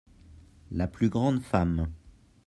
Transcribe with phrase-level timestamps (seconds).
[0.71, 1.87] la plus grande femme.